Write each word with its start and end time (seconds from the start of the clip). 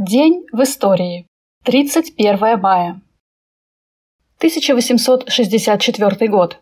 День 0.00 0.46
в 0.52 0.62
истории. 0.62 1.26
31 1.64 2.60
мая. 2.60 3.00
1864 4.36 6.28
год. 6.30 6.60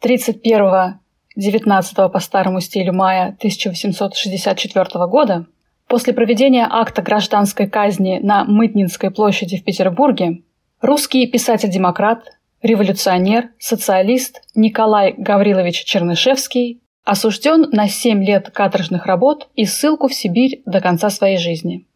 31 0.00 0.98
19 1.36 2.12
по 2.12 2.18
старому 2.18 2.58
стилю 2.58 2.92
мая 2.92 3.36
1864 3.38 5.06
года 5.06 5.46
после 5.86 6.12
проведения 6.12 6.66
акта 6.68 7.02
гражданской 7.02 7.68
казни 7.68 8.18
на 8.20 8.42
Мытнинской 8.44 9.12
площади 9.12 9.56
в 9.56 9.62
Петербурге 9.62 10.42
русский 10.80 11.28
писатель-демократ, 11.28 12.36
революционер, 12.62 13.50
социалист 13.60 14.42
Николай 14.56 15.14
Гаврилович 15.16 15.84
Чернышевский 15.84 16.82
осужден 17.04 17.68
на 17.70 17.86
7 17.86 18.24
лет 18.24 18.50
каторжных 18.50 19.06
работ 19.06 19.48
и 19.54 19.66
ссылку 19.66 20.08
в 20.08 20.14
Сибирь 20.14 20.62
до 20.66 20.80
конца 20.80 21.10
своей 21.10 21.38
жизни. 21.38 21.86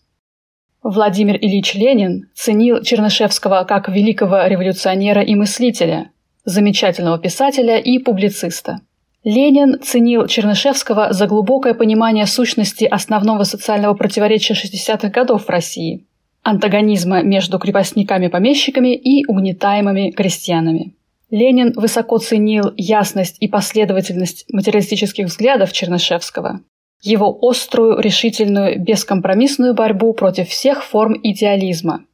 Владимир 0.83 1.37
Ильич 1.37 1.75
Ленин 1.75 2.31
ценил 2.35 2.83
Чернышевского 2.83 3.65
как 3.65 3.91
великого 3.91 4.47
революционера 4.47 5.23
и 5.23 5.35
мыслителя, 5.35 6.11
замечательного 6.47 7.19
писателя 7.19 7.77
и 7.77 7.99
публициста. 7.99 8.81
Ленин 9.27 9.81
ценил 9.83 10.29
Чернышевского 10.29 11.13
за 11.13 11.27
глубокое 11.27 11.75
понимание 11.75 12.27
сущности 12.27 12.85
основного 12.85 13.43
социального 13.43 13.95
противоречия 13.95 14.55
60-х 14.55 15.09
годов 15.09 15.47
в 15.47 15.49
России– 15.49 16.07
антагонизма 16.45 17.25
между 17.25 17.59
крепостниками-помещиками 17.59 18.95
и 18.95 19.27
угнетаемыми 19.27 20.13
крестьянами. 20.13 20.95
Ленин 21.29 21.73
высоко 21.73 22.19
ценил 22.19 22.73
ясность 22.77 23.39
и 23.41 23.49
последовательность 23.49 24.47
материалистических 24.53 25.27
взглядов 25.27 25.73
Чернышевского, 25.73 26.61
его 27.03 27.37
острую, 27.43 27.99
решительную, 27.99 28.81
бескомпромиссную 28.81 29.75
борьбу 29.75 30.13
против 30.13 30.51
всех 30.51 30.85
форм 30.85 31.19
идеализма. 31.21 32.05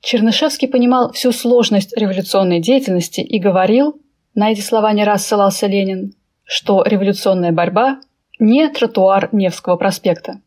Чернышевский 0.00 0.66
понимал 0.66 1.12
всю 1.12 1.30
сложность 1.30 1.96
революционной 1.96 2.60
деятельности 2.60 3.20
и 3.20 3.38
говорил, 3.38 4.00
на 4.34 4.50
эти 4.50 4.62
слова 4.62 4.92
не 4.92 5.04
раз 5.04 5.24
ссылался 5.24 5.68
Ленин, 5.68 6.12
что 6.44 6.82
революционная 6.84 7.52
борьба– 7.52 8.00
не 8.38 8.68
тротуар 8.68 9.28
Невского 9.32 9.76
проспекта. 9.76 10.40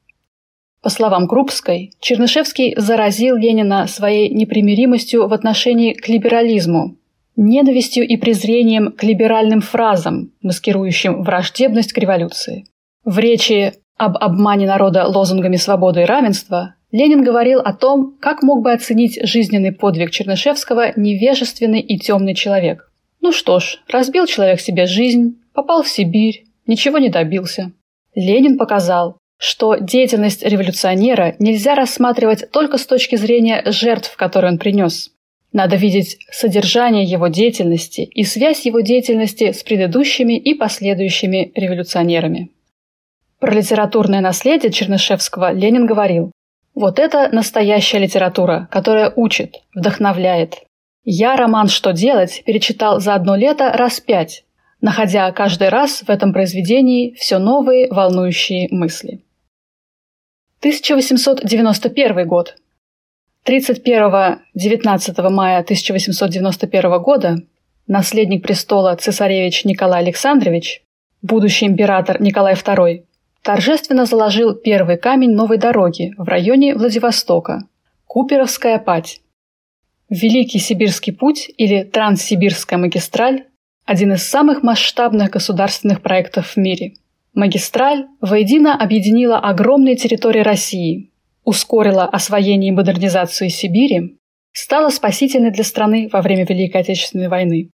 По 0.81 0.89
словам 0.89 1.27
Крупской, 1.27 1.91
Чернышевский 1.99 2.75
заразил 2.77 3.35
Ленина 3.35 3.87
своей 3.87 4.29
непримиримостью 4.29 5.27
в 5.27 5.33
отношении 5.33 5.93
к 5.93 6.07
либерализму, 6.07 6.95
ненавистью 7.35 8.07
и 8.07 8.17
презрением 8.17 8.91
к 8.91 9.03
либеральным 9.03 9.61
фразам, 9.61 10.31
маскирующим 10.41 11.23
враждебность 11.23 11.93
к 11.93 11.97
революции. 11.97 12.65
В 13.03 13.19
речи 13.19 13.73
об 13.97 14.17
обмане 14.17 14.67
народа 14.67 15.07
лозунгами 15.07 15.55
свободы 15.55 16.01
и 16.01 16.05
равенства 16.05 16.75
Ленин 16.91 17.23
говорил 17.23 17.59
о 17.59 17.73
том, 17.73 18.15
как 18.19 18.43
мог 18.43 18.63
бы 18.63 18.71
оценить 18.71 19.19
жизненный 19.23 19.71
подвиг 19.71 20.11
Чернышевского 20.11 20.93
невежественный 20.95 21.81
и 21.81 21.99
темный 21.99 22.33
человек. 22.33 22.91
Ну 23.27 23.33
что 23.33 23.59
ж, 23.59 23.81
разбил 23.89 24.25
человек 24.25 24.61
себе 24.61 24.85
жизнь, 24.85 25.41
попал 25.53 25.83
в 25.83 25.89
Сибирь, 25.89 26.45
ничего 26.65 26.97
не 26.97 27.09
добился. 27.09 27.73
Ленин 28.15 28.57
показал, 28.57 29.17
что 29.37 29.75
деятельность 29.75 30.43
революционера 30.43 31.35
нельзя 31.37 31.75
рассматривать 31.75 32.49
только 32.51 32.77
с 32.77 32.85
точки 32.85 33.17
зрения 33.17 33.61
жертв, 33.65 34.15
которые 34.15 34.53
он 34.53 34.59
принес. 34.59 35.11
Надо 35.51 35.75
видеть 35.75 36.19
содержание 36.31 37.03
его 37.03 37.27
деятельности 37.27 37.99
и 37.99 38.23
связь 38.23 38.65
его 38.65 38.79
деятельности 38.79 39.51
с 39.51 39.61
предыдущими 39.61 40.39
и 40.39 40.53
последующими 40.53 41.51
революционерами. 41.53 42.51
Про 43.41 43.55
литературное 43.55 44.21
наследие 44.21 44.71
Чернышевского 44.71 45.51
Ленин 45.51 45.85
говорил 45.85 46.31
«Вот 46.75 46.97
это 46.97 47.27
настоящая 47.33 47.99
литература, 47.99 48.69
которая 48.71 49.11
учит, 49.13 49.57
вдохновляет. 49.75 50.59
Я 51.09 51.37
роман 51.37 51.69
«Что 51.69 51.93
делать» 51.93 52.43
перечитал 52.45 52.99
за 52.99 53.15
одно 53.15 53.37
лето 53.37 53.71
раз 53.71 54.01
пять, 54.01 54.43
находя 54.81 55.31
каждый 55.31 55.69
раз 55.69 56.01
в 56.01 56.09
этом 56.09 56.33
произведении 56.33 57.13
все 57.13 57.37
новые 57.37 57.87
волнующие 57.89 58.67
мысли. 58.71 59.21
1891 60.59 62.27
год. 62.27 62.57
31-19 63.45 65.29
мая 65.29 65.59
1891 65.59 67.01
года 67.01 67.37
наследник 67.87 68.43
престола 68.43 68.97
цесаревич 68.97 69.63
Николай 69.63 70.01
Александрович, 70.01 70.83
будущий 71.21 71.67
император 71.67 72.21
Николай 72.21 72.55
II, 72.55 73.05
торжественно 73.43 74.05
заложил 74.05 74.55
первый 74.55 74.97
камень 74.97 75.31
новой 75.31 75.57
дороги 75.57 76.13
в 76.17 76.27
районе 76.27 76.75
Владивостока– 76.75 77.61
Куперовская 78.07 78.77
пать. 78.77 79.21
Великий 80.09 80.59
Сибирский 80.59 81.11
путь 81.11 81.51
или 81.57 81.83
Транссибирская 81.83 82.79
магистраль– 82.79 83.43
один 83.85 84.13
из 84.13 84.23
самых 84.23 84.63
масштабных 84.63 85.31
государственных 85.31 86.01
проектов 86.01 86.51
в 86.51 86.57
мире. 86.57 86.93
Магистраль 87.33 88.07
воедино 88.21 88.73
объединила 88.73 89.37
огромные 89.37 89.97
территории 89.97 90.39
России, 90.39 91.11
ускорила 91.43 92.05
освоение 92.05 92.69
и 92.69 92.75
модернизацию 92.75 93.49
Сибири, 93.49 94.17
стала 94.53 94.91
спасительной 94.91 95.51
для 95.51 95.65
страны 95.65 96.07
во 96.09 96.21
время 96.21 96.45
Великой 96.45 96.81
Отечественной 96.81 97.27
войны. 97.27 97.69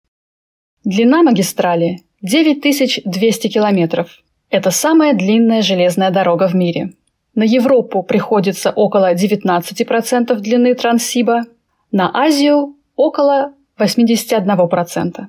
Длина 0.86 1.24
магистрали– 1.24 1.98
9200 2.22 3.50
километров. 3.50 4.24
Это 4.50 4.72
самая 4.72 5.14
длинная 5.14 5.62
железная 5.62 6.12
дорога 6.12 6.48
в 6.48 6.56
мире. 6.56 6.94
На 7.36 7.44
Европу 7.44 8.04
приходится 8.04 8.72
около 8.72 9.14
19% 9.14 10.34
длины 10.36 10.76
Транссиба, 10.76 11.44
на 11.92 12.12
Азию– 12.14 12.76
около 12.96 13.54
81%. 13.78 15.28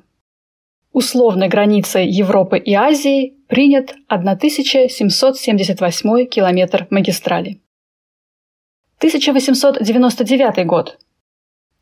Условной 0.92 1.48
границей 1.48 2.08
Европы 2.08 2.58
и 2.58 2.74
Азии 2.74 3.34
принят 3.48 3.94
1778 4.08 6.26
километр 6.26 6.86
магистрали. 6.90 7.60
1899 8.98 10.66
год. 10.66 10.98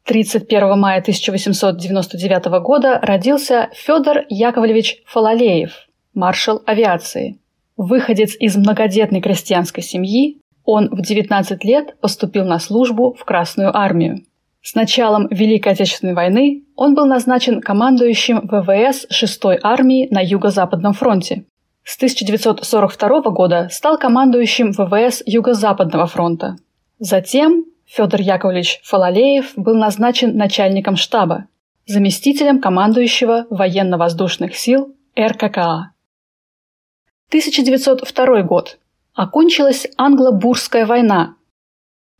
31 0.05 0.79
мая 0.79 1.01
1899 1.01 2.45
года 2.63 3.01
родился 3.03 3.69
Федор 3.75 4.25
Яковлевич 4.31 5.03
Фалалеев, 5.07 5.89
маршал 6.15 6.63
авиации. 6.65 7.39
Выходец 7.77 8.35
из 8.41 8.57
многодетной 8.57 9.21
крестьянской 9.21 9.83
семьи, 9.83 10.41
он 10.65 10.89
в 10.89 11.03
19 11.03 11.63
лет 11.65 12.01
поступил 12.01 12.47
на 12.47 12.59
службу 12.59 13.13
в 13.13 13.23
Красную 13.25 13.77
армию. 13.77 14.25
С 14.62 14.75
началом 14.75 15.26
Великой 15.31 15.72
Отечественной 15.72 16.15
войны 16.15 16.65
он 16.76 16.94
был 16.94 17.06
назначен 17.06 17.60
командующим 17.62 18.47
ВВС 18.47 19.07
6-й 19.10 19.59
армии 19.62 20.07
на 20.10 20.21
Юго-Западном 20.21 20.92
фронте. 20.92 21.47
С 21.83 21.97
1942 21.97 23.22
года 23.30 23.68
стал 23.71 23.98
командующим 23.98 24.72
ВВС 24.72 25.22
Юго-Западного 25.24 26.07
фронта. 26.07 26.57
Затем 26.98 27.65
Федор 27.86 28.21
Яковлевич 28.21 28.80
Фалалеев 28.84 29.54
был 29.57 29.74
назначен 29.74 30.36
начальником 30.36 30.97
штаба, 30.97 31.47
заместителем 31.86 32.60
командующего 32.60 33.47
военно-воздушных 33.48 34.54
сил 34.54 34.95
РККА. 35.18 35.92
1902 37.28 38.42
год. 38.42 38.78
Окончилась 39.15 39.89
Англо-Бурская 39.97 40.84
война. 40.84 41.36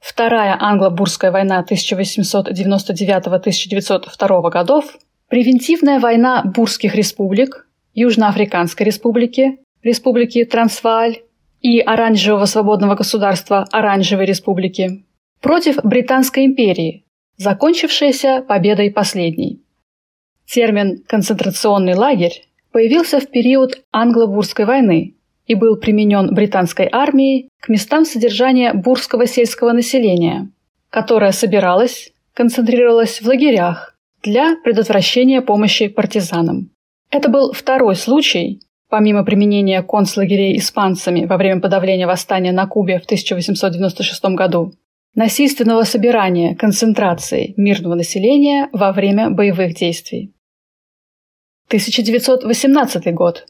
Вторая 0.01 0.57
Англо-Бурская 0.59 1.31
война 1.31 1.65
1899-1902 1.69 4.51
годов, 4.51 4.97
превентивная 5.29 6.01
война 6.01 6.43
Бурских 6.43 6.95
республик, 6.95 7.67
Южноафриканской 7.95 8.87
республики, 8.87 9.59
Республики 9.83 10.45
Трансвааль 10.45 11.19
и 11.61 11.81
Оранжевого 11.81 12.47
свободного 12.47 12.95
государства 12.95 13.67
Оранжевой 13.71 14.25
республики 14.25 15.05
против 15.41 15.77
Британской 15.85 16.47
империи, 16.47 17.05
закончившаяся 17.37 18.43
победой 18.47 18.91
последней. 18.91 19.63
Термин 20.47 21.03
«концентрационный 21.07 21.95
лагерь» 21.95 22.47
появился 22.73 23.21
в 23.21 23.29
период 23.29 23.85
Англо-Бурской 23.93 24.65
войны 24.65 25.17
и 25.51 25.57
был 25.57 25.77
применен 25.77 26.33
британской 26.33 26.89
армией 26.93 27.49
к 27.61 27.69
местам 27.69 28.05
содержания 28.05 28.73
бурского 28.73 29.27
сельского 29.27 29.73
населения, 29.73 30.49
которое 30.91 31.33
собиралось, 31.33 32.13
концентрировалось 32.35 33.21
в 33.21 33.27
лагерях 33.27 33.97
для 34.23 34.55
предотвращения 34.63 35.43
помощи 35.43 35.89
партизанам. 35.89 36.71
Это 37.11 37.29
был 37.29 37.53
второй 37.53 37.97
случай, 37.97 38.61
помимо 38.89 39.25
применения 39.25 39.83
концлагерей 39.83 40.57
испанцами 40.57 41.27
во 41.27 41.37
время 41.37 41.61
подавления 41.61 42.07
восстания 42.07 42.53
на 42.53 42.69
Кубе 42.69 43.01
в 43.01 43.05
1896 43.07 44.25
году, 44.37 44.75
насильственного 45.17 45.83
собирания 45.83 46.55
концентрации 46.55 47.55
мирного 47.57 47.97
населения 47.97 48.69
во 48.73 48.93
время 48.93 49.31
боевых 49.31 49.75
действий. 49.75 50.33
1918 51.67 53.13
год. 53.15 53.47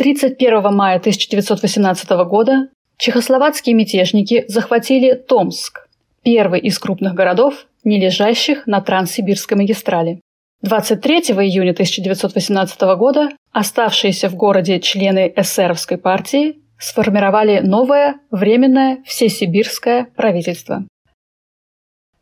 31 0.00 0.74
мая 0.74 0.96
1918 0.96 2.08
года 2.26 2.70
чехословацкие 2.96 3.74
мятежники 3.74 4.46
захватили 4.48 5.12
Томск, 5.12 5.86
первый 6.22 6.58
из 6.60 6.78
крупных 6.78 7.12
городов, 7.12 7.66
не 7.84 8.00
лежащих 8.00 8.66
на 8.66 8.80
Транссибирской 8.80 9.58
магистрали. 9.58 10.22
23 10.62 11.16
июня 11.16 11.72
1918 11.72 12.80
года 12.96 13.28
оставшиеся 13.52 14.30
в 14.30 14.36
городе 14.36 14.80
члены 14.80 15.30
эсеровской 15.36 15.98
партии 15.98 16.62
сформировали 16.78 17.60
новое 17.60 18.20
временное 18.30 19.02
всесибирское 19.04 20.06
правительство. 20.16 20.76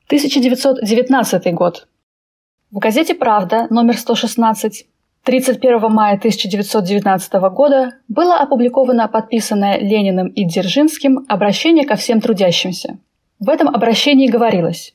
1919 0.06 1.54
год. 1.54 1.86
В 2.72 2.78
газете 2.78 3.14
«Правда» 3.14 3.68
номер 3.70 3.96
116 3.96 4.84
31 5.28 5.92
мая 5.92 6.16
1919 6.16 7.32
года 7.52 7.90
было 8.08 8.36
опубликовано 8.36 9.08
подписанное 9.08 9.78
Лениным 9.78 10.28
и 10.28 10.46
Дзержинским 10.46 11.26
обращение 11.28 11.86
ко 11.86 11.96
всем 11.96 12.22
трудящимся. 12.22 12.98
В 13.38 13.50
этом 13.50 13.68
обращении 13.68 14.26
говорилось 14.26 14.94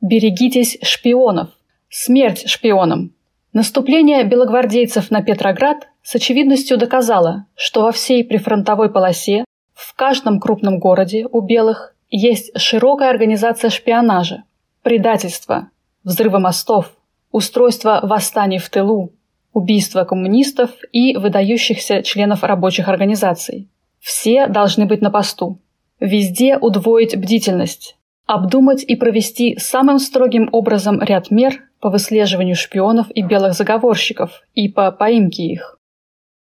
«Берегитесь 0.00 0.78
шпионов, 0.80 1.50
Смерть 1.90 2.48
шпионам. 2.48 3.12
Наступление 3.52 4.24
белогвардейцев 4.24 5.10
на 5.10 5.22
Петроград 5.22 5.86
с 6.02 6.14
очевидностью 6.14 6.78
доказало, 6.78 7.44
что 7.54 7.82
во 7.82 7.92
всей 7.92 8.24
прифронтовой 8.24 8.90
полосе, 8.90 9.44
в 9.74 9.94
каждом 9.94 10.40
крупном 10.40 10.78
городе 10.78 11.26
у 11.30 11.42
белых 11.42 11.94
есть 12.08 12.58
широкая 12.58 13.10
организация 13.10 13.68
шпионажа, 13.68 14.44
предательства, 14.82 15.68
взрыва 16.04 16.38
мостов, 16.38 16.96
устройство 17.32 18.00
восстаний 18.02 18.56
в 18.56 18.70
тылу, 18.70 19.12
убийства 19.52 20.04
коммунистов 20.04 20.70
и 20.92 21.16
выдающихся 21.16 22.02
членов 22.02 22.42
рабочих 22.42 22.88
организаций. 22.88 23.68
Все 24.00 24.46
должны 24.46 24.86
быть 24.86 25.00
на 25.00 25.10
посту. 25.10 25.58
Везде 26.00 26.56
удвоить 26.58 27.16
бдительность, 27.16 27.96
обдумать 28.26 28.82
и 28.82 28.96
провести 28.96 29.56
самым 29.58 29.98
строгим 29.98 30.48
образом 30.52 31.00
ряд 31.00 31.30
мер 31.30 31.62
по 31.80 31.90
выслеживанию 31.90 32.56
шпионов 32.56 33.06
и 33.14 33.22
белых 33.22 33.54
заговорщиков 33.54 34.42
и 34.54 34.68
по 34.68 34.90
поимке 34.90 35.44
их. 35.44 35.78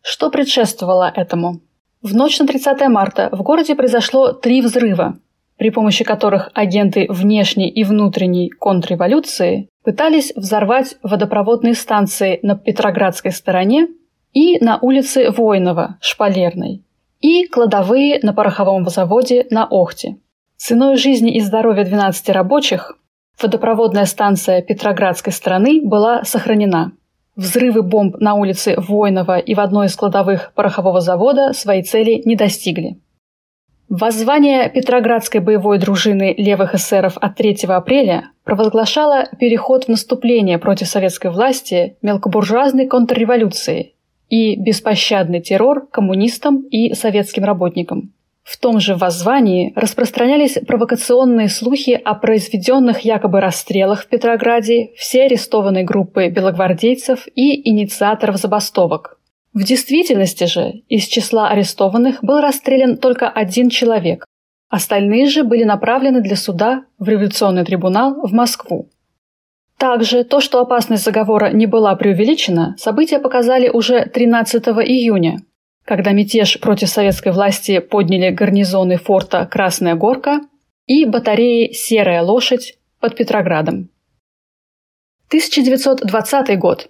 Что 0.02 0.30
предшествовало 0.30 1.12
этому? 1.14 1.62
В 2.02 2.16
ночь 2.16 2.40
на 2.40 2.48
30 2.48 2.88
марта 2.88 3.30
в 3.32 3.42
городе 3.42 3.76
произошло 3.76 4.32
три 4.32 4.62
взрыва, 4.62 5.20
при 5.58 5.70
помощи 5.70 6.04
которых 6.04 6.50
агенты 6.54 7.08
внешней 7.10 7.70
и 7.70 7.84
внутренней 7.84 8.50
контрреволюции 8.50 9.70
пытались 9.84 10.34
взорвать 10.36 10.96
водопроводные 11.04 11.74
станции 11.74 12.40
на 12.44 12.56
Петроградской 12.56 13.32
стороне 13.32 13.88
и 14.34 14.64
на 14.64 14.78
улице 14.82 15.32
Воинова, 15.32 15.98
Шпалерной, 16.02 16.84
и 17.22 17.48
кладовые 17.48 18.20
на 18.22 18.34
пороховом 18.34 18.88
заводе 18.88 19.48
на 19.50 19.66
Охте. 19.66 20.18
Ценой 20.58 20.98
жизни 20.98 21.36
и 21.36 21.40
здоровья 21.40 21.86
12 21.86 22.30
рабочих 22.30 22.98
водопроводная 23.42 24.06
станция 24.06 24.62
Петроградской 24.62 25.34
стороны 25.34 25.82
была 25.84 26.24
сохранена. 26.24 26.92
Взрывы 27.36 27.84
бомб 27.84 28.18
на 28.20 28.34
улице 28.34 28.76
Воинова 28.78 29.38
и 29.38 29.54
в 29.54 29.60
одной 29.60 29.86
из 29.88 29.96
кладовых 29.96 30.54
порохового 30.56 31.02
завода 31.02 31.54
своей 31.54 31.84
цели 31.84 32.22
не 32.26 32.36
достигли. 32.36 33.00
Воззвание 33.90 34.70
Петроградской 34.70 35.40
боевой 35.40 35.80
дружины 35.80 36.36
левых 36.38 36.76
эсеров 36.76 37.18
от 37.18 37.36
3 37.38 37.60
апреля 37.70 38.32
провозглашало 38.44 39.30
переход 39.40 39.86
в 39.86 39.88
наступление 39.88 40.58
против 40.58 40.88
советской 40.88 41.32
власти 41.32 41.96
мелкобуржуазной 42.02 42.88
контрреволюции 42.88 43.94
и 44.28 44.58
беспощадный 44.58 45.40
террор 45.40 45.88
коммунистам 45.88 46.64
и 46.64 46.94
советским 46.94 47.46
работникам. 47.46 48.12
В 48.44 48.58
том 48.58 48.82
же 48.82 48.96
воззвании 48.96 49.72
распространялись 49.76 50.58
провокационные 50.68 51.48
слухи 51.48 51.92
о 51.92 52.14
произведенных 52.14 53.02
якобы 53.02 53.40
расстрелах 53.40 54.04
в 54.04 54.08
Петрограде 54.08 54.92
всей 54.98 55.28
арестованной 55.28 55.84
группы 55.84 56.28
белогвардейцев 56.28 57.26
и 57.36 57.70
инициаторов 57.70 58.36
забастовок. 58.36 59.18
В 59.54 59.64
действительности 59.64 60.44
же 60.46 60.84
из 60.88 61.06
числа 61.06 61.50
арестованных 61.50 62.24
был 62.24 62.40
расстрелян 62.40 62.98
только 62.98 63.30
один 63.30 63.70
человек. 63.70 64.26
Остальные 64.70 65.28
же 65.28 65.44
были 65.44 65.64
направлены 65.64 66.22
для 66.22 66.36
суда 66.36 66.84
в 67.00 67.08
революционный 67.08 67.64
трибунал 67.64 68.16
в 68.22 68.34
Москву. 68.34 68.90
Также 69.78 70.24
то, 70.24 70.42
что 70.42 70.60
опасность 70.60 71.04
заговора 71.04 71.52
не 71.52 71.68
была 71.68 71.96
преувеличена, 71.96 72.76
события 72.78 73.20
показали 73.20 73.70
уже 73.70 74.06
13 74.06 74.68
июня, 74.68 75.38
когда 75.86 76.12
мятеж 76.12 76.60
против 76.60 76.90
советской 76.90 77.32
власти 77.32 77.80
подняли 77.80 78.32
гарнизоны 78.32 78.98
форта 78.98 79.46
Красная 79.46 79.96
Горка 79.96 80.42
и 80.88 81.06
батареи 81.06 81.72
Серая 81.74 82.24
лошадь 82.24 82.78
под 83.00 83.16
Петроградом. 83.16 83.90
1920 85.28 86.58
год. 86.58 86.90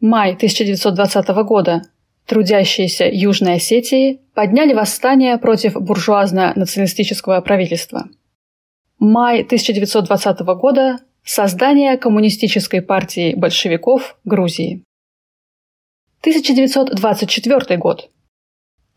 Май 0.00 0.34
1920 0.34 1.28
года. 1.44 1.82
Трудящиеся 2.24 3.08
Южной 3.10 3.54
Осетии 3.54 4.20
подняли 4.32 4.72
восстание 4.72 5.38
против 5.38 5.74
буржуазно-националистического 5.74 7.40
правительства. 7.40 8.08
Май 9.00 9.42
1920 9.42 10.40
года. 10.40 10.98
Создание 11.24 11.96
Коммунистической 11.96 12.80
партии 12.80 13.34
большевиков 13.34 14.16
Грузии. 14.24 14.84
1924 16.20 17.76
год. 17.76 18.08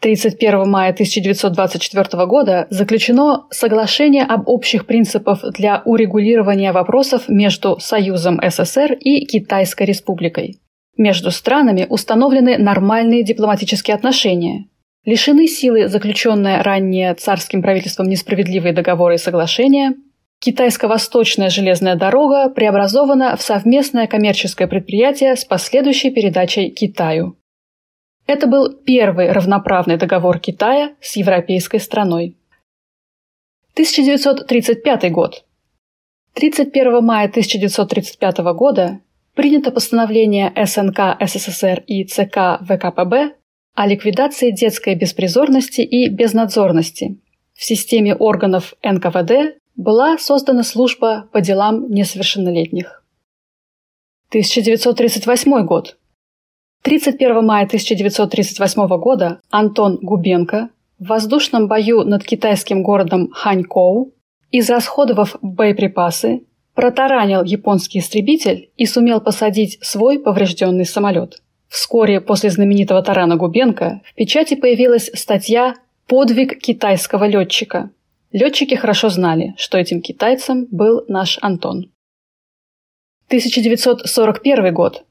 31 0.02 0.70
мая 0.70 0.92
1924 0.92 2.26
года 2.28 2.68
заключено 2.70 3.48
соглашение 3.50 4.24
об 4.24 4.48
общих 4.48 4.86
принципах 4.86 5.44
для 5.52 5.82
урегулирования 5.84 6.72
вопросов 6.74 7.28
между 7.28 7.80
Союзом 7.80 8.40
СССР 8.42 8.94
и 8.94 9.26
Китайской 9.26 9.84
Республикой. 9.84 10.60
Между 11.02 11.32
странами 11.32 11.88
установлены 11.90 12.60
нормальные 12.60 13.24
дипломатические 13.24 13.96
отношения. 13.96 14.68
Лишены 15.04 15.48
силы 15.48 15.88
заключенные 15.88 16.62
ранее 16.62 17.16
царским 17.16 17.64
правительством 17.64 18.08
несправедливые 18.08 18.72
договоры 18.72 19.16
и 19.16 19.18
соглашения– 19.18 19.96
Китайско-Восточная 20.42 21.50
железная 21.50 21.96
дорога 21.96 22.50
преобразована 22.50 23.36
в 23.36 23.42
совместное 23.42 24.06
коммерческое 24.06 24.68
предприятие 24.68 25.36
с 25.36 25.44
последующей 25.44 26.12
передачей 26.12 26.70
Китаю. 26.70 27.36
Это 28.28 28.46
был 28.46 28.72
первый 28.72 29.32
равноправный 29.32 29.98
договор 29.98 30.38
Китая 30.38 30.94
с 31.02 31.16
европейской 31.16 31.80
страной. 31.80 32.38
1935 33.74 35.12
год. 35.12 35.46
31 36.36 37.04
мая 37.04 37.28
1935 37.28 38.38
года 38.54 39.00
принято 39.36 39.72
постановление 39.72 40.54
СНК 40.66 41.18
СССР 41.20 41.84
и 41.88 42.06
ЦК 42.06 42.60
ВКПБ 42.62 43.36
о 43.74 43.88
ликвидации 43.88 44.52
детской 44.52 44.96
беспризорности 44.96 45.82
и 45.82 46.10
безнадзорности 46.10 47.20
в 47.54 47.64
системе 47.64 48.16
органов 48.16 48.74
НКВД 48.84 49.58
была 49.76 50.18
создана 50.18 50.64
служба 50.64 51.30
по 51.32 51.42
делам 51.42 51.90
несовершеннолетних. 51.90 53.04
1938 54.30 55.66
год. 55.66 55.98
31 56.84 57.46
мая 57.46 57.66
1938 57.66 58.88
года 58.98 59.40
Антон 59.50 60.00
Губенко 60.02 60.70
в 61.00 61.08
воздушном 61.08 61.68
бою 61.68 62.04
над 62.04 62.24
китайским 62.24 62.82
городом 62.82 63.30
Ханькоу, 63.32 64.14
израсходовав 64.52 65.36
боеприпасы, 65.42 66.46
протаранил 66.74 67.44
японский 67.44 68.00
истребитель 68.00 68.70
и 68.78 68.86
сумел 68.86 69.22
посадить 69.22 69.78
свой 69.82 70.20
поврежденный 70.20 70.86
самолет. 70.86 71.42
Вскоре 71.68 72.22
после 72.22 72.50
знаменитого 72.50 73.02
тарана 73.02 73.36
Губенко 73.38 74.02
в 74.06 74.16
печати 74.16 74.56
появилась 74.56 75.10
статья 75.14 75.76
«Подвиг 76.08 76.60
китайского 76.60 77.26
летчика», 77.26 77.92
Летчики 78.32 78.76
хорошо 78.76 79.10
знали, 79.10 79.54
что 79.58 79.78
этим 79.78 80.02
китайцем 80.02 80.68
был 80.72 81.04
наш 81.10 81.38
Антон. 81.42 81.92
1941 83.28 84.74
год. 84.74 85.04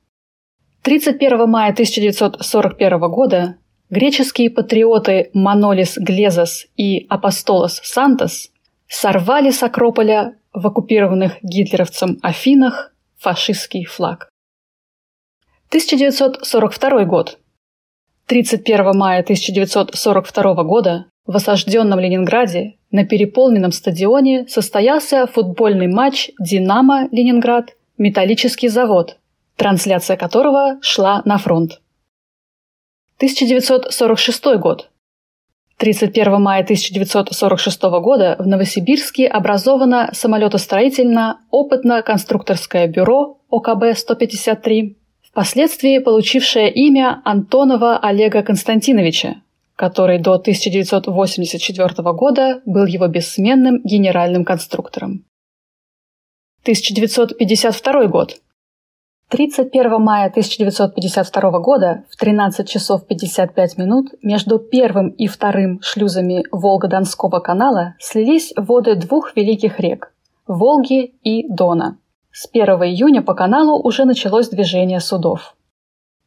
31 0.83 1.49
мая 1.49 1.73
1941 1.73 2.99
года 3.11 3.57
греческие 3.91 4.49
патриоты 4.49 5.31
Манолис 5.35 5.99
Глезос 5.99 6.67
и 6.79 7.07
Апостолос 7.11 7.81
Сантос 7.83 8.51
сорвали 8.89 9.51
с 9.51 9.63
Акрополя 9.63 10.37
в 10.53 10.67
оккупированных 10.67 11.39
гитлеровцем 11.43 12.19
Афинах 12.23 12.93
фашистский 13.19 13.85
флаг. 13.85 14.29
1942 15.69 17.05
год. 17.05 17.39
31 18.27 18.97
мая 18.97 19.23
1942 19.23 20.65
года 20.65 21.07
в 21.27 21.37
осажденном 21.37 22.01
Ленинграде 22.01 22.77
на 22.91 23.05
переполненном 23.07 23.73
стадионе 23.73 24.49
состоялся 24.49 25.27
футбольный 25.27 25.87
матч 25.87 26.31
«Динамо 26.41 27.09
Ленинград» 27.13 27.77
«Металлический 27.99 28.69
завод», 28.69 29.19
трансляция 29.57 30.17
которого 30.17 30.79
шла 30.81 31.23
на 31.25 31.39
фронт. 31.39 31.81
1946 33.19 34.45
год. 34.59 34.90
31 35.81 36.41
мая 36.43 36.63
1946 36.63 37.83
года 38.03 38.37
в 38.39 38.47
Новосибирске 38.47 39.27
образовано 39.27 40.11
самолетостроительно-опытно-конструкторское 40.13 42.87
бюро 42.87 43.39
ОКБ-153, 43.51 44.97
впоследствии 45.23 45.99
получившее 45.99 46.71
имя 46.71 47.23
Антонова 47.25 47.97
Олега 47.97 48.43
Константиновича, 48.43 49.37
который 49.75 50.19
до 50.19 50.35
1984 50.35 52.13
года 52.13 52.61
был 52.67 52.85
его 52.85 53.09
бессменным 53.09 53.81
генеральным 53.83 54.45
конструктором. 54.45 55.25
1952 56.65 58.07
год. 58.09 58.37
31 59.31 60.03
мая 60.03 60.27
1952 60.27 61.61
года 61.61 62.03
в 62.11 62.17
13 62.17 62.69
часов 62.69 63.07
55 63.07 63.79
минут 63.79 64.09
между 64.23 64.59
первым 64.59 65.11
и 65.11 65.29
вторым 65.29 65.81
шлюзами 65.83 66.45
Волго-Донского 66.51 67.39
канала 67.39 67.95
слились 68.01 68.53
воды 68.57 68.97
двух 68.97 69.37
великих 69.37 69.79
рек– 69.79 70.13
Волги 70.49 71.15
и 71.23 71.47
Дона. 71.49 71.99
С 72.33 72.49
1 72.53 72.67
июня 72.83 73.23
по 73.23 73.35
каналу 73.35 73.81
уже 73.81 74.05
началось 74.05 74.49
движение 74.49 74.99
судов. 74.99 75.55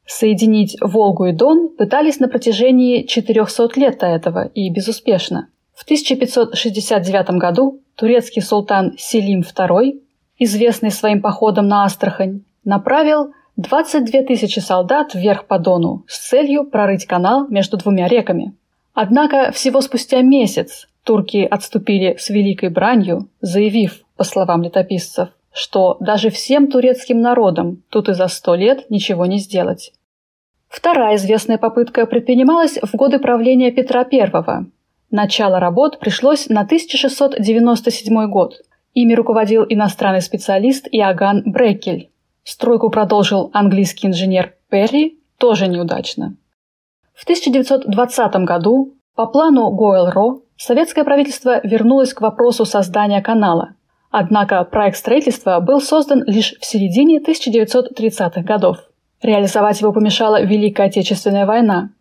Соединить 0.05 0.77
Волгу 0.79 1.25
и 1.25 1.33
Дон 1.33 1.75
пытались 1.77 2.21
на 2.21 2.29
протяжении 2.29 3.03
400 3.03 3.69
лет 3.75 3.99
до 3.99 4.05
этого 4.05 4.45
и 4.45 4.69
безуспешно. 4.69 5.49
В 5.73 5.83
1569 5.83 7.31
году 7.31 7.81
турецкий 7.95 8.41
султан 8.41 8.93
Селим 8.97 9.41
II 9.41 9.99
известный 10.39 10.91
своим 10.91 11.21
походом 11.21 11.67
на 11.67 11.83
Астрахань, 11.83 12.43
направил 12.65 13.33
22 13.57 14.23
тысячи 14.23 14.59
солдат 14.59 15.13
вверх 15.13 15.45
по 15.45 15.59
Дону 15.59 16.03
с 16.07 16.29
целью 16.29 16.65
прорыть 16.65 17.05
канал 17.05 17.47
между 17.49 17.77
двумя 17.77 18.07
реками. 18.07 18.53
Однако 18.93 19.51
всего 19.51 19.81
спустя 19.81 20.21
месяц 20.21 20.87
турки 21.03 21.47
отступили 21.49 22.15
с 22.17 22.29
великой 22.29 22.69
бранью, 22.69 23.29
заявив, 23.41 24.03
по 24.15 24.23
словам 24.23 24.63
летописцев, 24.63 25.29
что 25.51 25.97
даже 25.99 26.29
всем 26.29 26.67
турецким 26.67 27.19
народам 27.19 27.83
тут 27.89 28.09
и 28.09 28.13
за 28.13 28.27
сто 28.27 28.55
лет 28.55 28.89
ничего 28.89 29.25
не 29.25 29.39
сделать. 29.39 29.91
Вторая 30.67 31.15
известная 31.17 31.57
попытка 31.57 32.05
предпринималась 32.05 32.79
в 32.81 32.95
годы 32.95 33.19
правления 33.19 33.71
Петра 33.71 34.07
I. 34.11 34.65
Начало 35.11 35.59
работ 35.59 35.99
пришлось 35.99 36.49
на 36.49 36.61
1697 36.61 38.27
год– 38.27 38.61
Ими 38.93 39.15
руководил 39.15 39.65
иностранный 39.67 40.21
специалист 40.21 40.87
Иоганн 40.91 41.41
Брекель. 41.45 42.09
Стройку 42.43 42.89
продолжил 42.89 43.49
английский 43.53 44.07
инженер 44.07 44.55
Перри, 44.69 45.19
тоже 45.37 45.67
неудачно. 45.67 46.35
В 47.13 47.23
1920 47.23 48.35
году 48.37 48.95
по 49.15 49.27
плану 49.27 49.69
Гойл-Ро 49.71 50.41
советское 50.57 51.03
правительство 51.03 51.65
вернулось 51.65 52.13
к 52.13 52.21
вопросу 52.21 52.65
создания 52.65 53.21
канала. 53.21 53.75
Однако 54.11 54.63
проект 54.63 54.97
строительства 54.97 55.59
был 55.59 55.79
создан 55.79 56.23
лишь 56.25 56.55
в 56.59 56.65
середине 56.65 57.19
1930-х 57.19 58.41
годов. 58.41 58.77
Реализовать 59.21 59.79
его 59.79 59.93
помешала 59.93 60.41
Великая 60.41 60.87
Отечественная 60.87 61.45
война. 61.45 61.91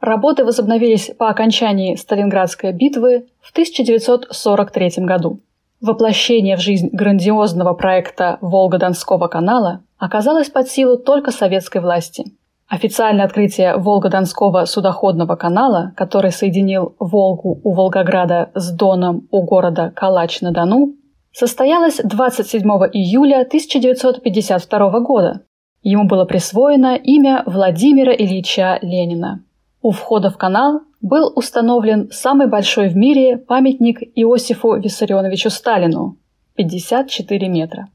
Работы 0.00 0.44
возобновились 0.44 1.12
по 1.16 1.28
окончании 1.28 1.94
Сталинградской 1.94 2.72
битвы 2.72 3.28
в 3.40 3.52
1943 3.52 5.04
году. 5.04 5.40
Воплощение 5.82 6.56
в 6.56 6.60
жизнь 6.60 6.90
грандиозного 6.92 7.74
проекта 7.74 8.38
Волго-Донского 8.40 9.26
канала 9.26 9.82
оказалось 9.98 10.48
под 10.48 10.68
силу 10.68 10.96
только 10.96 11.32
советской 11.32 11.80
власти. 11.80 12.24
Официальное 12.68 13.24
открытие 13.24 13.76
Волго-Донского 13.76 14.64
судоходного 14.66 15.34
канала, 15.34 15.92
который 15.96 16.30
соединил 16.30 16.94
Волгу 17.00 17.60
у 17.64 17.72
Волгограда 17.72 18.52
с 18.54 18.70
Доном 18.70 19.26
у 19.32 19.42
города 19.42 19.92
Калач-на-Дону, 19.96 20.94
состоялось 21.32 22.00
27 22.04 22.60
июля 22.92 23.40
1952 23.40 25.00
года. 25.00 25.42
Ему 25.82 26.06
было 26.06 26.24
присвоено 26.24 26.94
имя 26.94 27.42
Владимира 27.44 28.12
Ильича 28.14 28.78
Ленина. 28.82 29.42
У 29.82 29.90
входа 29.90 30.30
в 30.30 30.38
канал 30.38 30.82
был 31.00 31.32
установлен 31.34 32.08
самый 32.12 32.46
большой 32.46 32.88
в 32.88 32.96
мире 32.96 33.36
памятник 33.36 34.00
Иосифу 34.14 34.76
Виссарионовичу 34.76 35.50
Сталину– 35.50 36.18
54 36.54 37.48
метра. 37.48 37.88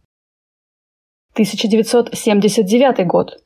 1979 1.32 3.08
год. 3.08 3.42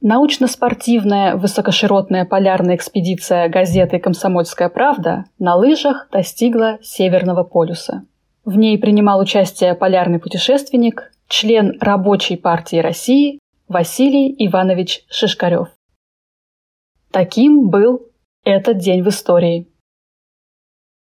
Научно-спортивная 0.00 1.36
высокоширотная 1.36 2.24
полярная 2.24 2.74
экспедиция 2.74 3.48
газеты 3.48 4.00
«Комсомольская 4.00 4.68
правда» 4.68 5.26
на 5.38 5.54
лыжах 5.54 6.08
достигла 6.10 6.78
Северного 6.82 7.44
полюса. 7.44 8.04
В 8.44 8.56
ней 8.56 8.76
принимал 8.76 9.20
участие 9.20 9.76
полярный 9.76 10.18
путешественник, 10.18 11.12
член 11.28 11.78
Рабочей 11.80 12.36
партии 12.36 12.78
России 12.78 13.38
Василий 13.68 14.34
Иванович 14.36 15.04
Шишкарев. 15.08 15.68
Таким 17.12 17.68
был 17.68 18.06
этот 18.42 18.78
день 18.78 19.02
в 19.02 19.08
истории. 19.08 19.68